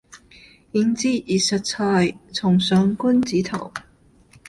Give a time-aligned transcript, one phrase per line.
[0.71, 3.71] 焉知二十載，重上君子堂。